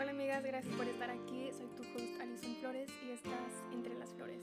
[0.00, 1.52] Hola amigas, gracias por estar aquí.
[1.52, 4.42] Soy tu host Alison Flores y estás entre las flores.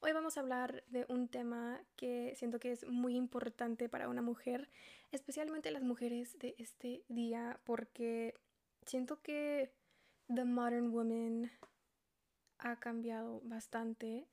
[0.00, 4.20] Hoy vamos a hablar de un tema que siento que es muy importante para una
[4.20, 4.68] mujer,
[5.12, 8.34] especialmente las mujeres de este día, porque
[8.84, 9.72] siento que
[10.26, 11.50] The Modern Woman
[12.58, 14.26] ha cambiado bastante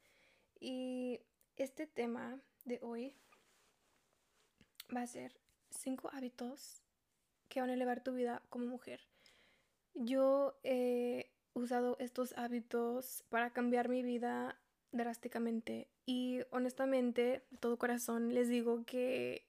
[0.60, 1.22] y
[1.56, 3.16] este tema de hoy
[4.94, 5.47] va a ser
[5.88, 6.84] cinco hábitos
[7.48, 9.00] que van a elevar tu vida como mujer.
[9.94, 14.60] Yo he usado estos hábitos para cambiar mi vida
[14.92, 19.48] drásticamente y honestamente, de todo corazón, les digo que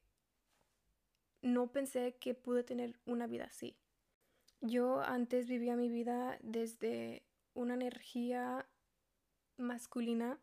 [1.43, 3.77] no pensé que pude tener una vida así.
[4.61, 8.65] Yo antes vivía mi vida desde una energía
[9.57, 10.39] masculina.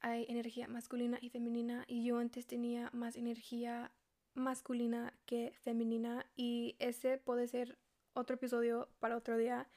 [0.00, 3.92] Hay energía masculina y femenina y yo antes tenía más energía
[4.34, 7.78] masculina que femenina y ese puede ser
[8.14, 9.68] otro episodio para otro día.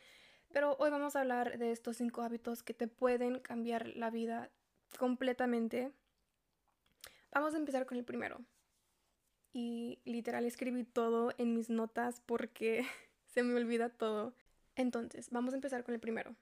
[0.51, 4.51] Pero hoy vamos a hablar de estos cinco hábitos que te pueden cambiar la vida
[4.97, 5.91] completamente.
[7.31, 8.39] Vamos a empezar con el primero.
[9.51, 12.85] Y literal escribí todo en mis notas porque
[13.25, 14.33] se me olvida todo.
[14.75, 16.35] Entonces, vamos a empezar con el primero.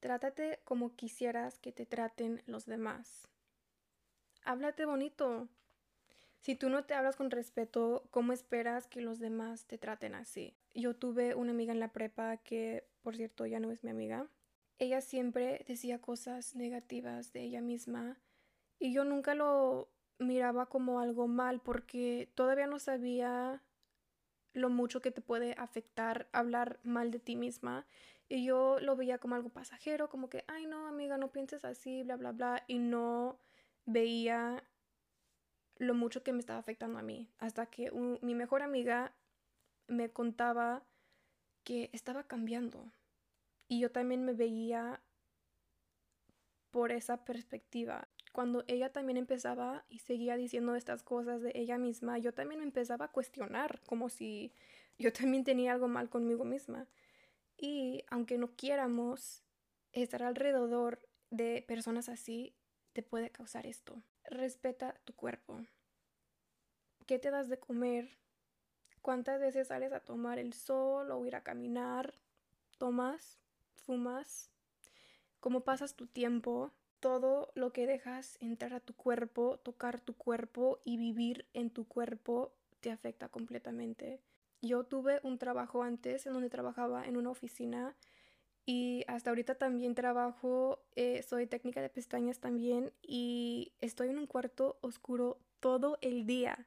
[0.00, 3.28] Trátate como quisieras que te traten los demás.
[4.44, 5.48] Háblate bonito.
[6.40, 10.56] Si tú no te hablas con respeto, ¿cómo esperas que los demás te traten así?
[10.74, 14.28] Yo tuve una amiga en la prepa que, por cierto, ya no es mi amiga.
[14.78, 18.20] Ella siempre decía cosas negativas de ella misma
[18.78, 23.62] y yo nunca lo miraba como algo mal porque todavía no sabía
[24.52, 27.86] lo mucho que te puede afectar hablar mal de ti misma.
[28.28, 32.02] Y yo lo veía como algo pasajero, como que, ay no, amiga, no pienses así,
[32.02, 32.64] bla, bla, bla.
[32.66, 33.38] Y no
[33.84, 34.64] veía
[35.78, 37.28] lo mucho que me estaba afectando a mí.
[37.38, 37.90] Hasta que
[38.22, 39.14] mi mejor amiga
[39.88, 40.82] me contaba
[41.64, 42.92] que estaba cambiando.
[43.68, 45.02] Y yo también me veía
[46.70, 48.08] por esa perspectiva.
[48.32, 53.06] Cuando ella también empezaba y seguía diciendo estas cosas de ella misma, yo también empezaba
[53.06, 54.52] a cuestionar, como si
[54.98, 56.86] yo también tenía algo mal conmigo misma.
[57.56, 59.42] Y aunque no quieramos
[59.92, 61.00] estar alrededor
[61.30, 62.54] de personas así,
[62.96, 64.02] te puede causar esto.
[64.24, 65.60] Respeta tu cuerpo.
[67.06, 68.08] ¿Qué te das de comer?
[69.02, 72.14] ¿Cuántas veces sales a tomar el sol o ir a caminar?
[72.78, 73.38] ¿Tomas?
[73.74, 74.50] ¿Fumas?
[75.40, 76.72] ¿Cómo pasas tu tiempo?
[76.98, 81.86] Todo lo que dejas entrar a tu cuerpo, tocar tu cuerpo y vivir en tu
[81.86, 84.22] cuerpo te afecta completamente.
[84.62, 87.94] Yo tuve un trabajo antes en donde trabajaba en una oficina
[88.66, 94.26] y hasta ahorita también trabajo, eh, soy técnica de pestañas también y estoy en un
[94.26, 96.66] cuarto oscuro todo el día.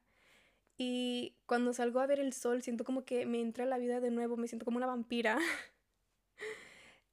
[0.78, 4.12] Y cuando salgo a ver el sol siento como que me entra la vida de
[4.12, 5.38] nuevo, me siento como una vampira.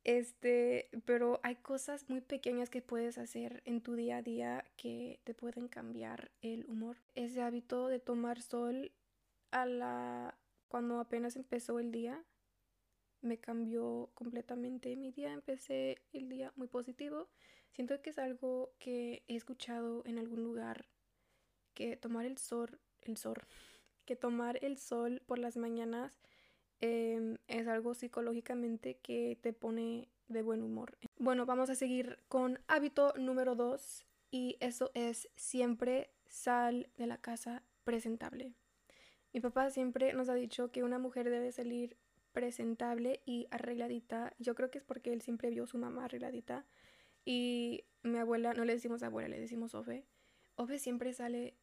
[0.05, 5.19] Este, pero hay cosas muy pequeñas que puedes hacer en tu día a día que
[5.25, 6.99] te pueden cambiar el humor.
[7.17, 8.93] Ese hábito de tomar sol
[9.51, 12.23] a la cuando apenas empezó el día
[13.21, 15.33] me cambió completamente mi día.
[15.33, 17.29] Empecé el día muy positivo.
[17.73, 20.87] Siento que es algo que he escuchado en algún lugar
[21.75, 23.37] que tomar el sol el sol,
[24.05, 26.21] que tomar el sol por las mañanas
[26.81, 30.99] em, es algo psicológicamente que te pone de buen humor.
[31.19, 37.19] Bueno, vamos a seguir con hábito número 2 y eso es siempre sal de la
[37.19, 38.53] casa presentable.
[39.33, 41.97] Mi papá siempre nos ha dicho que una mujer debe salir
[42.37, 44.35] presentable y arregladita.
[44.39, 46.67] Yo creo que es porque él siempre vio a su mamá arregladita.
[47.25, 50.05] Y mi abuela, no le decimos abuela, le decimos Ove.
[50.57, 51.55] Ove siempre sale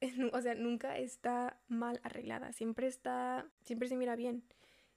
[0.32, 4.42] o sea, nunca está mal arreglada, siempre está, siempre se mira bien.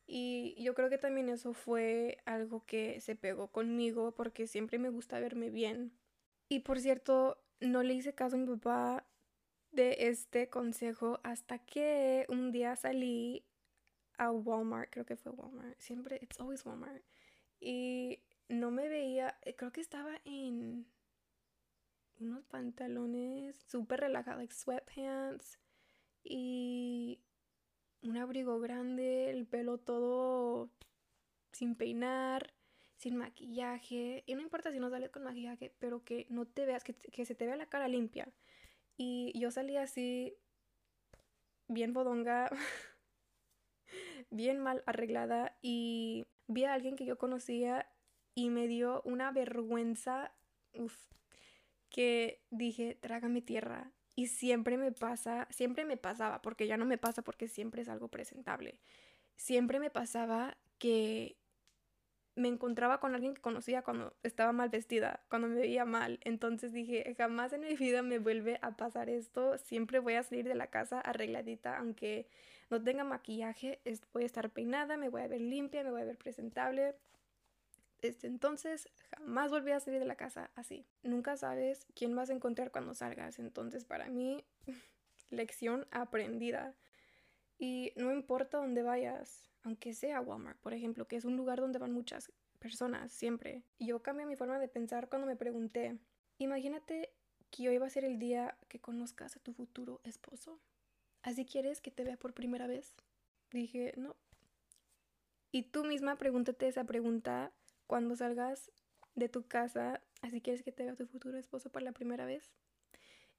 [0.07, 4.90] Y yo creo que también eso fue algo que se pegó conmigo porque siempre me
[4.90, 5.91] gusta verme bien.
[6.47, 9.05] Y por cierto, no le hice caso a mi papá
[9.73, 13.43] de este consejo hasta que un día salí
[14.17, 17.03] a Walmart, creo que fue Walmart, siempre, it's always Walmart.
[17.59, 20.88] Y no me veía, creo que estaba en
[22.20, 25.59] unos pantalones súper relajados, like sweatpants
[26.23, 27.22] y
[28.02, 30.70] un abrigo grande, el pelo todo
[31.52, 32.53] sin peinar,
[32.97, 34.23] sin maquillaje.
[34.26, 37.26] Y no importa si no sales con maquillaje, pero que no te veas, que, que
[37.26, 38.32] se te vea la cara limpia.
[38.97, 40.38] Y yo salí así,
[41.68, 42.50] bien bodonga,
[44.35, 47.87] bien mal arreglada y vi a alguien que yo conocía
[48.34, 50.34] y me dio una vergüenza.
[50.73, 50.96] Uf,
[51.90, 53.91] que dije, trágame tierra.
[54.16, 57.90] Y siempre me pasa, siempre me pasaba, porque ya no me pasa porque siempre es
[57.90, 58.79] algo presentable.
[59.35, 61.37] Siempre me pasaba que
[62.35, 66.20] me encontraba con alguien que conocía cuando estaba mal vestida, cuando me veía mal.
[66.23, 69.58] Entonces dije, jamás en mi vida me vuelve a pasar esto.
[69.58, 72.28] Siempre voy a salir de la casa arregladita, aunque
[72.70, 73.79] no tenga maquillaje,
[74.14, 76.96] voy a estar peinada, me voy a ver limpia, me voy a ver presentable.
[78.02, 80.85] Desde entonces jamás volví a salir de la casa así.
[81.03, 83.40] Nunca sabes quién vas a encontrar cuando salgas.
[83.40, 84.44] Entonces para mí,
[85.29, 86.76] lección aprendida.
[87.58, 91.79] Y no importa dónde vayas, aunque sea Walmart, por ejemplo, que es un lugar donde
[91.79, 93.64] van muchas personas siempre.
[93.79, 95.97] Yo cambié mi forma de pensar cuando me pregunté,
[96.38, 97.14] imagínate
[97.50, 100.59] que hoy va a ser el día que conozcas a tu futuro esposo.
[101.25, 102.93] ¿Así quieres que te vea por primera vez?
[103.51, 104.16] Dije, no.
[105.51, 107.51] Y tú misma pregúntate esa pregunta
[107.87, 108.72] cuando salgas
[109.16, 112.51] de tu casa, ¿así quieres que te vea tu futuro esposo por la primera vez?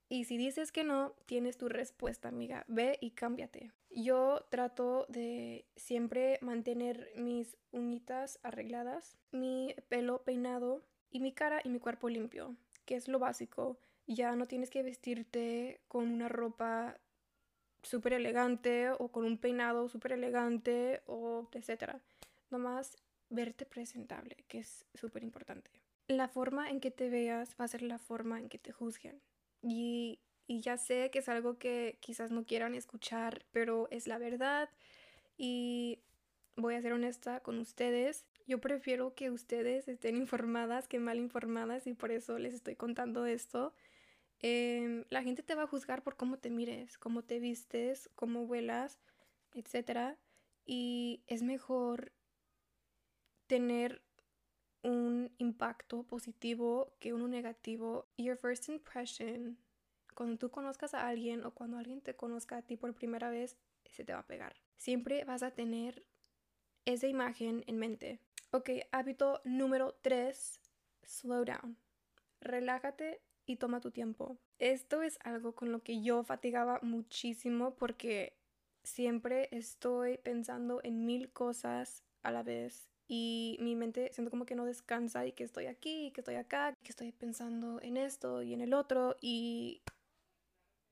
[0.08, 2.64] Y si dices que no, tienes tu respuesta, amiga.
[2.66, 3.70] Ve y cámbiate.
[3.90, 11.68] Yo trato de siempre mantener mis uñitas arregladas, mi pelo peinado y mi cara y
[11.68, 13.78] mi cuerpo limpio, que es lo básico.
[14.08, 16.98] Ya no tienes que vestirte con una ropa
[17.86, 22.00] súper elegante o con un peinado súper elegante o etcétera.
[22.50, 22.96] Nomás
[23.30, 25.70] verte presentable, que es súper importante.
[26.08, 29.20] La forma en que te veas va a ser la forma en que te juzguen.
[29.62, 34.18] Y, y ya sé que es algo que quizás no quieran escuchar, pero es la
[34.18, 34.68] verdad.
[35.36, 36.00] Y
[36.56, 38.24] voy a ser honesta con ustedes.
[38.46, 43.26] Yo prefiero que ustedes estén informadas que mal informadas y por eso les estoy contando
[43.26, 43.74] esto.
[44.40, 48.46] Em, la gente te va a juzgar por cómo te mires, cómo te vistes, cómo
[48.46, 48.98] vuelas,
[49.54, 50.16] etc.
[50.64, 52.12] Y es mejor
[53.46, 54.02] tener
[54.82, 58.08] un impacto positivo que uno negativo.
[58.16, 59.58] Your first impression,
[60.14, 63.56] cuando tú conozcas a alguien o cuando alguien te conozca a ti por primera vez,
[63.90, 64.56] se te va a pegar.
[64.76, 66.06] Siempre vas a tener
[66.84, 68.20] esa imagen en mente.
[68.52, 70.60] Ok, hábito número 3,
[71.02, 71.76] slow down.
[72.40, 74.37] Relájate y toma tu tiempo.
[74.58, 78.37] Esto es algo con lo que yo fatigaba muchísimo porque
[78.82, 84.56] siempre estoy pensando en mil cosas a la vez y mi mente siento como que
[84.56, 88.52] no descansa y que estoy aquí, que estoy acá, que estoy pensando en esto y
[88.52, 89.82] en el otro y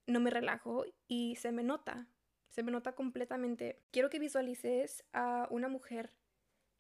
[0.06, 2.06] no me relajo y se me nota,
[2.50, 3.82] se me nota completamente.
[3.90, 6.12] Quiero que visualices a una mujer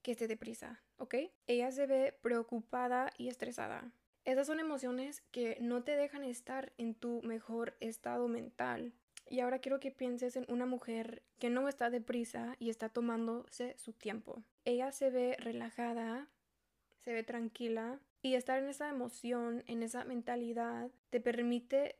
[0.02, 1.14] que esté deprisa, ¿ok?
[1.46, 3.90] Ella se ve preocupada y estresada.
[4.24, 8.92] Esas son emociones que no te dejan estar en tu mejor estado mental.
[9.28, 13.76] Y ahora quiero que pienses en una mujer que no está deprisa y está tomándose
[13.76, 14.42] su tiempo.
[14.64, 16.28] Ella se ve relajada,
[17.04, 21.96] se ve tranquila y estar en esa emoción, en esa mentalidad, te permite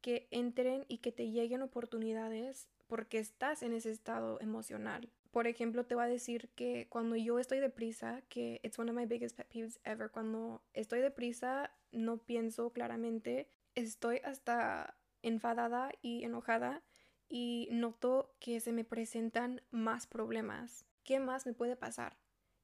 [0.00, 5.08] que entren y que te lleguen oportunidades porque estás en ese estado emocional.
[5.36, 8.96] Por ejemplo, te voy a decir que cuando yo estoy deprisa, que it's one of
[8.96, 16.24] my biggest pet peeves ever, cuando estoy deprisa no pienso claramente, estoy hasta enfadada y
[16.24, 16.82] enojada
[17.28, 20.86] y noto que se me presentan más problemas.
[21.04, 22.16] ¿Qué más me puede pasar?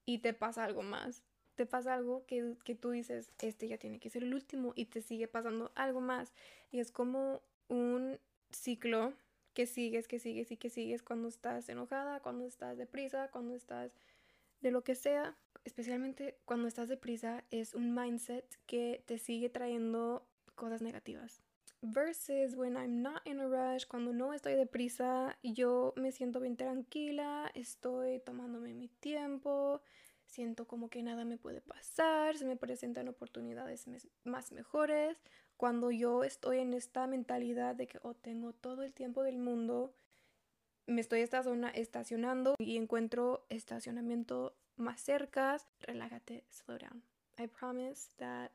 [0.07, 1.25] Y te pasa algo más.
[1.57, 4.87] Te pasa algo que, que tú dices, este ya tiene que ser el último y
[4.87, 6.33] te sigue pasando algo más.
[6.71, 8.19] Y es como un
[8.51, 9.13] ciclo
[9.55, 13.93] que sigues, que sigues y que sigues cuando estás enojada, cuando estás deprisa, cuando estás
[14.61, 15.37] de lo que sea.
[15.65, 21.43] Especialmente cuando estás deprisa es un mindset que te sigue trayendo cosas negativas.
[21.85, 26.57] Versus when I'm not in a rush, cuando no estoy deprisa, yo me siento bien
[26.57, 29.83] tranquila, estoy tomándome mi tiempo,
[30.33, 33.87] siento como que nada me puede pasar, se me presentan oportunidades
[34.25, 35.19] más mejores.
[35.59, 39.95] Cuando yo estoy en esta mentalidad de que oh, tengo todo el tiempo del mundo,
[40.87, 47.03] me estoy estacionando y encuentro estacionamiento más cerca, relájate, slow down.
[47.39, 48.53] I promise that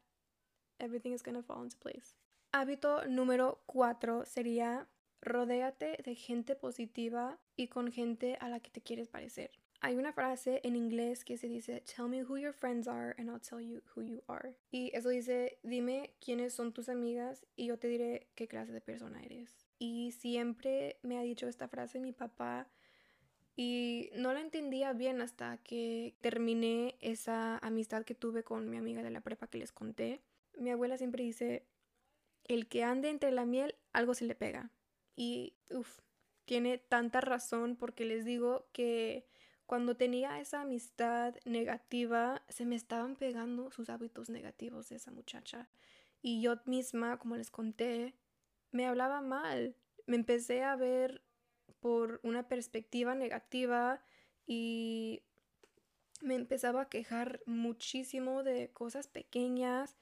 [0.80, 2.16] everything is gonna fall into place.
[2.52, 4.88] Hábito número 4 sería
[5.22, 9.52] rodéate de gente positiva y con gente a la que te quieres parecer.
[9.80, 13.30] Hay una frase en inglés que se dice Tell me who your friends are and
[13.30, 14.56] I'll tell you who you are.
[14.72, 18.82] Y eso dice dime quiénes son tus amigas y yo te diré qué clase de
[18.82, 19.68] persona eres.
[19.78, 22.68] Y siempre me ha dicho esta frase mi papá
[23.56, 29.02] y no la entendía bien hasta que terminé esa amistad que tuve con mi amiga
[29.02, 30.22] de la prepa que les conté.
[30.58, 31.66] Mi abuela siempre dice
[32.46, 34.72] el que ande entre la miel, algo se le pega.
[35.16, 36.00] Y, uff,
[36.46, 39.28] tiene tanta razón porque les digo que
[39.68, 45.68] cuando tenía esa amistad negativa, se me estaban pegando sus hábitos negativos de esa muchacha.
[46.22, 48.16] Y yo misma, como les conté,
[48.72, 49.76] me hablaba mal.
[50.06, 51.22] Me empecé a ver
[51.82, 54.02] por una perspectiva negativa
[54.46, 55.22] y
[56.22, 59.98] me empezaba a quejar muchísimo de cosas pequeñas.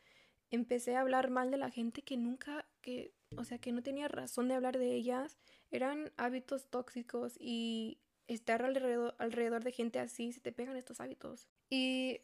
[0.51, 4.07] Empecé a hablar mal de la gente que nunca, que, o sea, que no tenía
[4.09, 5.39] razón de hablar de ellas.
[5.71, 11.47] Eran hábitos tóxicos y estar alrededor, alrededor de gente así se te pegan estos hábitos.
[11.69, 12.21] Y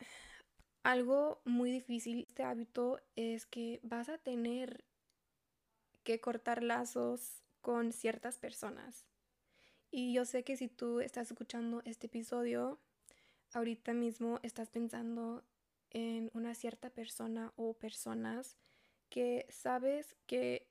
[0.83, 4.83] algo muy difícil este hábito es que vas a tener
[6.03, 9.05] que cortar lazos con ciertas personas.
[9.91, 12.79] Y yo sé que si tú estás escuchando este episodio,
[13.53, 15.43] ahorita mismo estás pensando
[15.89, 18.57] en una cierta persona o personas
[19.09, 20.67] que sabes que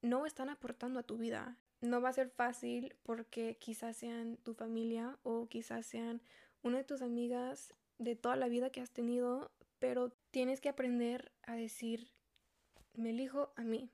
[0.00, 1.58] no están aportando a tu vida.
[1.84, 6.22] No va a ser fácil porque quizás sean tu familia o quizás sean
[6.62, 9.50] una de tus amigas de toda la vida que has tenido,
[9.80, 12.08] pero tienes que aprender a decir,
[12.94, 13.90] me elijo a mí.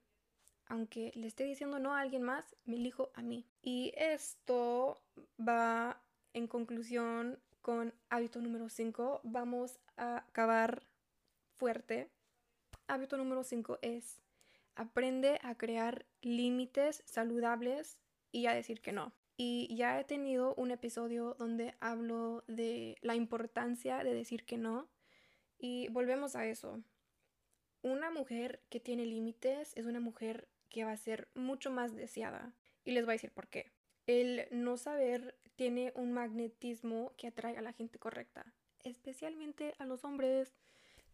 [0.67, 3.45] Aunque le esté diciendo no a alguien más, me elijo a mí.
[3.61, 5.03] Y esto
[5.41, 6.01] va
[6.33, 9.23] en conclusión con hábito número 5.
[9.25, 10.85] Vamos a acabar
[11.57, 12.09] fuerte.
[12.87, 14.23] Hábito número 5 es
[14.81, 17.99] aprende a crear límites saludables
[18.33, 19.13] y a decir que no.
[19.37, 24.89] Y ya he tenido un episodio donde hablo de la importancia de decir que no.
[25.59, 26.83] Y volvemos a eso.
[27.83, 32.55] Una mujer que tiene límites es una mujer que va a ser mucho más deseada.
[32.83, 33.73] Y les voy a decir por qué.
[34.07, 40.05] El no saber tiene un magnetismo que atrae a la gente correcta, especialmente a los
[40.05, 40.55] hombres,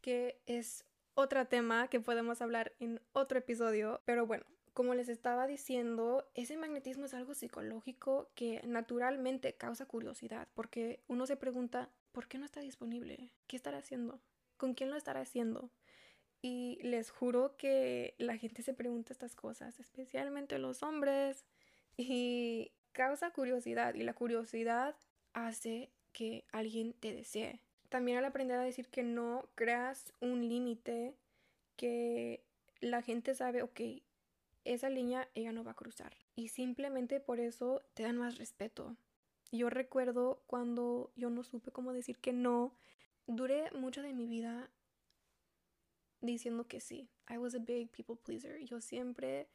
[0.02, 0.84] que es
[1.16, 4.00] otro tema que podemos hablar en otro episodio.
[4.04, 4.44] Pero bueno,
[4.74, 11.26] como les estaba diciendo, ese magnetismo es algo psicológico que naturalmente causa curiosidad, porque uno
[11.26, 13.32] se pregunta, ¿por qué no está disponible?
[13.46, 14.20] ¿Qué estará haciendo?
[14.58, 15.70] ¿Con quién lo estará haciendo?
[16.42, 21.46] Y les juro que la gente se pregunta estas cosas, especialmente los hombres,
[21.96, 24.94] y causa curiosidad y la curiosidad
[25.32, 27.62] hace que alguien te desee.
[27.96, 31.14] También al aprender a decir que no, creas un límite
[31.76, 32.44] que
[32.82, 33.80] la gente sabe, ok,
[34.64, 36.14] esa línea ella no va a cruzar.
[36.34, 38.94] Y simplemente por eso te dan más respeto.
[39.50, 42.76] Yo recuerdo cuando yo no supe cómo decir que no,
[43.26, 44.68] duré mucho de mi vida
[46.20, 47.08] diciendo que sí.
[47.30, 48.62] I was a big people pleaser.
[48.62, 49.48] Yo siempre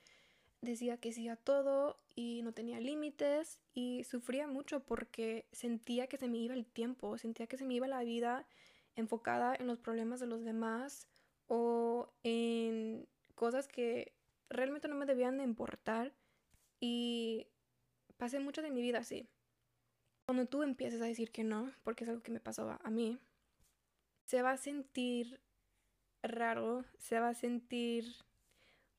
[0.62, 6.18] decía que sí a todo y no tenía límites y sufría mucho porque sentía que
[6.18, 8.48] se me iba el tiempo, sentía que se me iba la vida
[8.96, 11.08] enfocada en los problemas de los demás
[11.48, 14.14] o en cosas que
[14.50, 16.14] realmente no me debían de importar
[16.80, 17.48] y
[18.18, 19.28] pasé mucho de mi vida así.
[20.26, 23.18] Cuando tú empieces a decir que no, porque es algo que me pasó a mí,
[24.26, 25.42] se va a sentir
[26.22, 28.06] raro, se va a sentir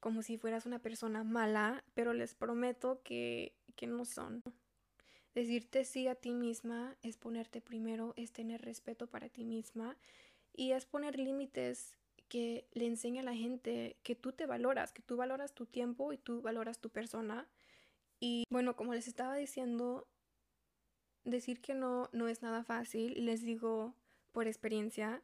[0.03, 4.43] como si fueras una persona mala, pero les prometo que, que no son.
[5.33, 9.97] Decirte sí a ti misma es ponerte primero, es tener respeto para ti misma
[10.53, 11.97] y es poner límites
[12.29, 16.13] que le enseña a la gente que tú te valoras, que tú valoras tu tiempo
[16.13, 17.49] y tú valoras tu persona.
[18.19, 20.09] Y bueno, como les estaba diciendo,
[21.23, 23.95] decir que no no es nada fácil, les digo
[24.33, 25.23] por experiencia,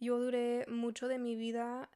[0.00, 1.88] yo duré mucho de mi vida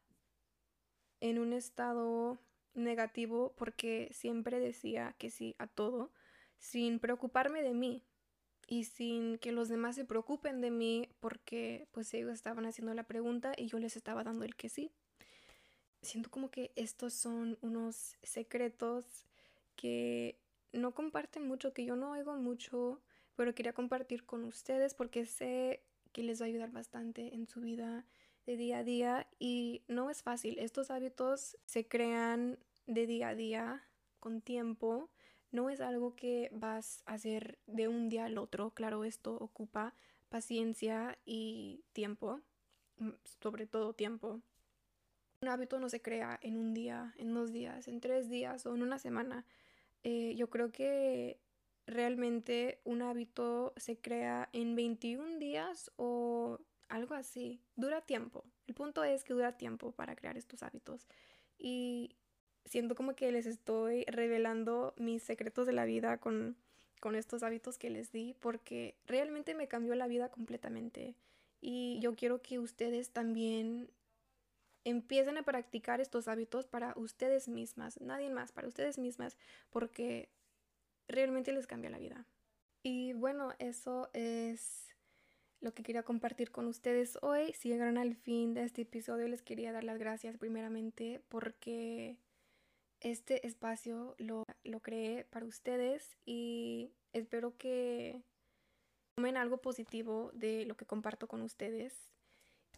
[1.23, 2.39] en un estado
[2.75, 6.11] negativo porque siempre decía que sí a todo,
[6.59, 8.05] sin preocuparme de mí
[8.67, 13.05] y sin que los demás se preocupen de mí porque pues ellos estaban haciendo la
[13.05, 14.91] pregunta y yo les estaba dando el que sí.
[16.03, 19.05] Siento como que estos son unos secretos
[19.77, 20.41] que
[20.73, 23.01] no comparten mucho, que yo no oigo mucho,
[23.37, 27.61] pero quería compartir con ustedes porque sé que les va a ayudar bastante en su
[27.61, 28.05] vida
[28.47, 30.59] de día a día y no es fácil.
[30.59, 33.83] Estos hábitos se crean de día a día,
[34.21, 35.11] con tiempo.
[35.51, 38.71] No es algo que vas a hacer de un día al otro.
[38.71, 39.95] Claro, esto ocupa
[40.29, 42.41] paciencia y tiempo,
[42.99, 44.41] mm, sobre todo tiempo.
[45.43, 48.75] Un hábito no se crea en un día, en dos días, en tres días o
[48.75, 49.45] en una semana.
[50.05, 51.39] Eh, yo creo que
[51.87, 56.61] realmente un hábito se crea en 21 días o
[56.93, 57.59] algo así.
[57.75, 58.45] Dura tiempo.
[58.67, 61.09] El punto es que dura tiempo para crear estos hábitos.
[61.59, 62.17] Y
[62.67, 66.57] siento como que les estoy revelando mis secretos de la vida con,
[67.01, 71.17] con estos hábitos que les di porque realmente me cambió la vida completamente.
[71.63, 73.91] Y yo quiero que ustedes también
[74.85, 79.39] empiecen a practicar estos hábitos para ustedes mismas, nadie más, para ustedes mismas,
[79.71, 80.29] porque
[81.09, 82.27] realmente les cambia la vida.
[82.83, 84.92] Y bueno, eso es
[85.63, 87.53] lo que quería compartir con ustedes hoy.
[87.55, 92.19] Si llegaron al fin de este episodio, les quería dar las gracias primeramente porque
[93.01, 98.21] este espacio lo, lo creé para ustedes y espero que
[99.15, 102.11] tomen algo positivo de lo que comparto con ustedes.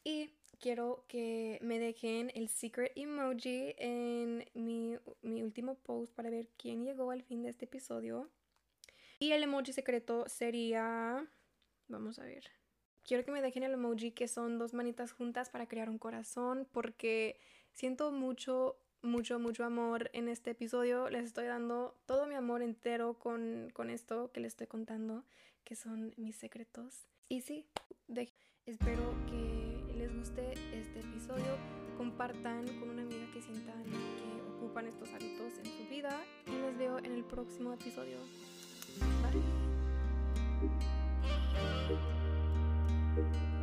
[0.04, 6.50] Y quiero que me dejen el secret emoji en mi, mi, último post para ver
[6.58, 8.28] quién llegó al fin de este episodio.
[9.18, 11.26] Y el emoji secreto sería...
[11.88, 12.63] Vamos a ver.
[13.04, 16.66] Quiero que me dejen el emoji que son dos manitas juntas para crear un corazón
[16.72, 17.38] porque
[17.74, 21.10] siento mucho, mucho, mucho amor en este episodio.
[21.10, 25.22] Les estoy dando todo mi amor entero con, con esto que les estoy contando,
[25.64, 27.06] que son mis secretos.
[27.28, 27.66] Y sí,
[28.64, 31.58] espero que les guste este episodio.
[31.98, 36.24] Compartan con una amiga que sientan que ocupan estos hábitos en su vida.
[36.46, 38.16] Y les veo en el próximo episodio.
[39.22, 39.42] Bye.
[43.14, 43.53] Thank you.